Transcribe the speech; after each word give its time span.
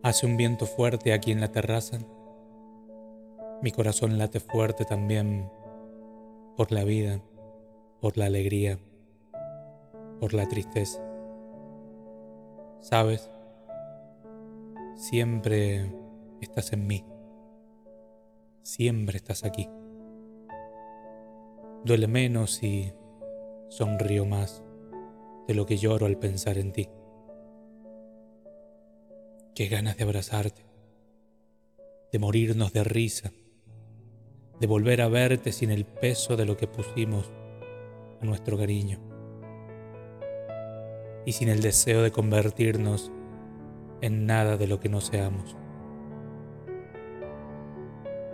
Hace 0.00 0.26
un 0.26 0.36
viento 0.36 0.64
fuerte 0.64 1.12
aquí 1.12 1.32
en 1.32 1.40
la 1.40 1.50
terraza. 1.50 1.98
Mi 3.62 3.72
corazón 3.72 4.16
late 4.16 4.38
fuerte 4.38 4.84
también 4.84 5.50
por 6.56 6.70
la 6.70 6.84
vida, 6.84 7.20
por 8.00 8.16
la 8.16 8.26
alegría, 8.26 8.78
por 10.20 10.34
la 10.34 10.46
tristeza. 10.46 11.02
¿Sabes? 12.80 13.28
Siempre 14.94 15.92
estás 16.40 16.72
en 16.72 16.86
mí. 16.86 17.04
Siempre 18.62 19.16
estás 19.16 19.44
aquí. 19.44 19.68
Duele 21.84 22.06
menos 22.06 22.62
y 22.62 22.92
sonrío 23.68 24.24
más 24.24 24.62
de 25.48 25.54
lo 25.54 25.66
que 25.66 25.76
lloro 25.76 26.06
al 26.06 26.18
pensar 26.18 26.56
en 26.56 26.70
ti. 26.70 26.88
Qué 29.58 29.66
ganas 29.66 29.96
de 29.96 30.04
abrazarte, 30.04 30.64
de 32.12 32.18
morirnos 32.20 32.72
de 32.72 32.84
risa, 32.84 33.32
de 34.60 34.66
volver 34.68 35.02
a 35.02 35.08
verte 35.08 35.50
sin 35.50 35.72
el 35.72 35.84
peso 35.84 36.36
de 36.36 36.46
lo 36.46 36.56
que 36.56 36.68
pusimos 36.68 37.32
a 38.22 38.24
nuestro 38.24 38.56
cariño 38.56 39.00
y 41.26 41.32
sin 41.32 41.48
el 41.48 41.60
deseo 41.60 42.02
de 42.02 42.12
convertirnos 42.12 43.10
en 44.00 44.26
nada 44.26 44.56
de 44.58 44.68
lo 44.68 44.78
que 44.78 44.88
no 44.88 45.00
seamos. 45.00 45.56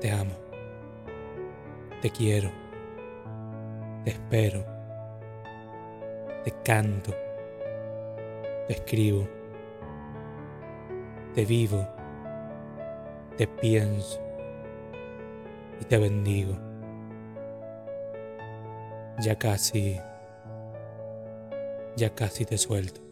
Te 0.02 0.10
amo, 0.10 0.36
te 2.02 2.10
quiero, 2.10 2.50
te 4.04 4.10
espero, 4.10 4.62
te 6.44 6.52
canto, 6.62 7.14
te 8.66 8.74
escribo 8.74 9.26
te 11.34 11.44
vivo, 11.44 11.86
te 13.36 13.46
pienso 13.46 14.20
y 15.80 15.84
te 15.84 15.98
bendigo. 15.98 16.56
Ya 19.20 19.36
casi, 19.36 20.00
ya 21.96 22.14
casi 22.14 22.44
te 22.44 22.58
suelto. 22.58 23.03